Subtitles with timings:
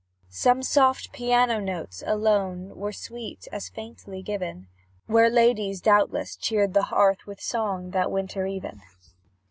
[0.31, 4.67] Some soft piano notes alone Were sweet as faintly given,
[5.05, 8.81] Where ladies, doubtless, cheered the hearth With song that winter even.